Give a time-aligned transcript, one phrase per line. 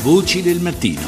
[0.00, 1.00] Voci del mattino.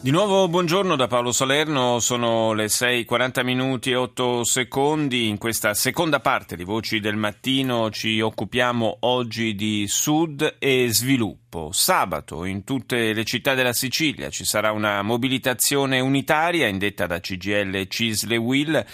[0.00, 5.26] Di nuovo buongiorno da Paolo Salerno, sono le 6.40 minuti e 8 secondi.
[5.26, 11.70] In questa seconda parte di Voci del Mattino ci occupiamo oggi di Sud e sviluppo.
[11.72, 17.88] Sabato in tutte le città della Sicilia ci sarà una mobilitazione unitaria indetta da CGL
[17.88, 18.86] Cisle Will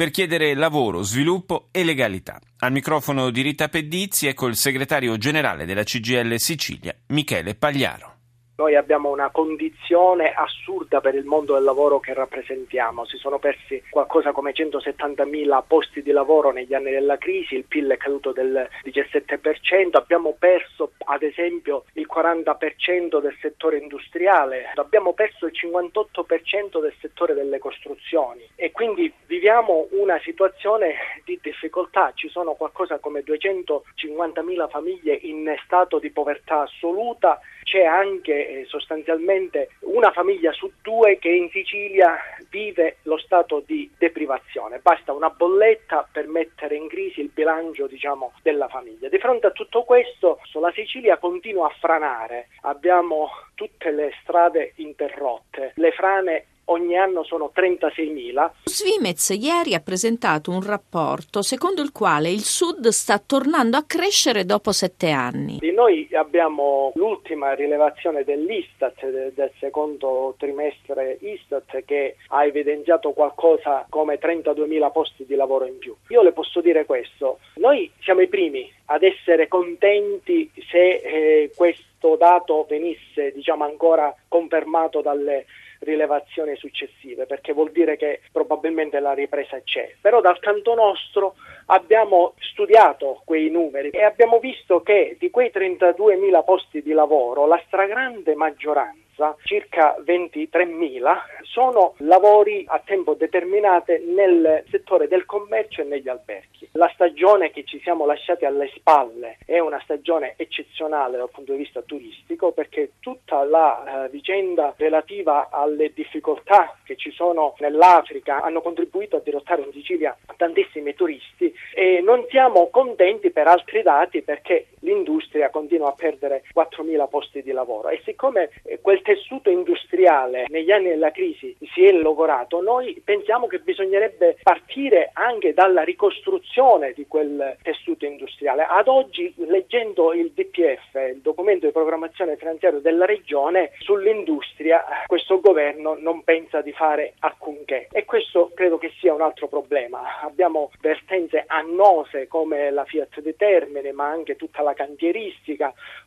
[0.00, 2.40] per chiedere lavoro, sviluppo e legalità.
[2.60, 8.14] Al microfono di Rita Pedizzi ecco il segretario generale della CGL Sicilia, Michele Pagliaro.
[8.56, 13.04] Noi abbiamo una condizione assurda per il mondo del lavoro che rappresentiamo.
[13.04, 17.88] Si sono persi qualcosa come 170.000 posti di lavoro negli anni della crisi, il PIL
[17.88, 25.44] è caduto del 17%, abbiamo perso ad esempio il 40% del settore industriale, abbiamo perso
[25.44, 32.12] il 58% del settore delle costruzioni e quindi viviamo una situazione di difficoltà.
[32.14, 39.70] Ci sono qualcosa come 250.000 famiglie in stato di povertà assoluta, c'è anche eh, sostanzialmente
[39.80, 42.18] una famiglia su due che in Sicilia
[42.50, 44.80] vive lo stato di deprivazione.
[44.80, 49.08] Basta una bolletta per mettere in crisi il bilancio diciamo, della famiglia.
[49.08, 55.72] Di fronte a tutto questo la Sicilia continua a franare, abbiamo tutte le strade interrotte,
[55.76, 58.50] le frane ogni anno sono 36.000.
[58.64, 64.44] Svimez ieri ha presentato un rapporto secondo il quale il Sud sta tornando a crescere
[64.44, 65.58] dopo sette anni.
[65.72, 74.92] Noi abbiamo l'ultima rilevazione dell'Istat del secondo trimestre Istat che ha evidenziato qualcosa come 32.000
[74.92, 75.94] posti di lavoro in più.
[76.08, 82.16] Io le posso dire questo, noi siamo i primi ad essere contenti se eh, questo
[82.16, 85.46] dato venisse diciamo ancora confermato dalle
[85.80, 89.94] rilevazioni successive, perché vuol dire che probabilmente la ripresa c'è.
[90.00, 91.36] Però dal canto nostro
[91.66, 97.62] abbiamo studiato quei numeri e abbiamo visto che di quei 32.000 posti di lavoro la
[97.66, 106.08] stragrande maggioranza circa 23.000, sono lavori a tempo determinato nel settore del commercio e negli
[106.08, 106.59] alberghi.
[106.74, 111.58] La stagione che ci siamo lasciati alle spalle è una stagione eccezionale dal punto di
[111.58, 118.60] vista turistico perché tutta la eh, vicenda relativa alle difficoltà che ci sono nell'Africa hanno
[118.60, 124.68] contribuito a dirottare in Sicilia tantissimi turisti e non siamo contenti per altri dati perché
[124.80, 130.70] l'industria continua a perdere 4.000 posti di lavoro e siccome eh, quel tessuto industriale negli
[130.70, 137.06] anni della crisi si è logorato, noi pensiamo che bisognerebbe partire anche dalla ricostruzione di
[137.06, 138.66] quel tessuto industriale.
[138.68, 145.96] Ad oggi, leggendo il DPF, il documento di programmazione finanziaria della regione, sull'industria questo governo
[145.98, 150.20] non pensa di fare alcunché e questo credo che sia un altro problema.
[150.22, 155.29] Abbiamo vertenze annose come la Fiat di Termine, ma anche tutta la cantieristica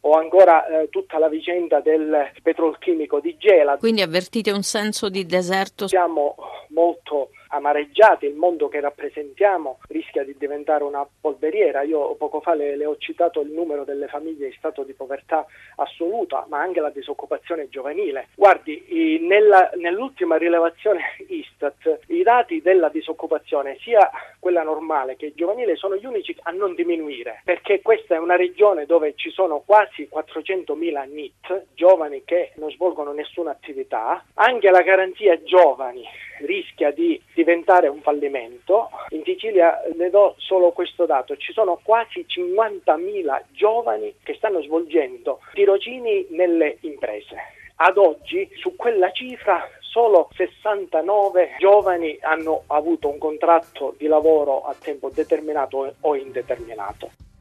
[0.02, 3.78] o ancora eh, tutta la vicenda del petrolchimico di Gela.
[3.78, 5.88] Quindi avvertite un senso di deserto?
[5.88, 6.36] Siamo
[6.70, 11.84] molto amareggiati, il mondo che rappresentiamo rischia di diventare una polveriera.
[11.84, 15.46] Io poco fa le, le, ho citato il numero delle famiglie in stato di povertà
[15.76, 18.30] assoluta, ma anche la disoccupazione giovanile.
[18.36, 24.10] Guardi, nella, nell'ultima rilevazione Istat i dati della disoccupazione, sia
[24.44, 28.86] quella normale che giovanile, sono gli unici a non diminuire, perché questa è una regione
[28.86, 35.42] dove ci sono quasi 400.000 NIT, giovani che non svolgono nessuna attività, anche la garanzia
[35.44, 36.04] giovani
[36.40, 38.90] rischia di diventare un fallimento.
[39.12, 45.40] In Sicilia le do solo questo dato, ci sono quasi 50.000 giovani che stanno svolgendo
[45.54, 47.38] tirocini nelle imprese.
[47.78, 54.74] Ad oggi su quella cifra solo 69 giovani hanno avuto un contratto di lavoro a
[54.74, 57.12] tempo determinato o indeterminato.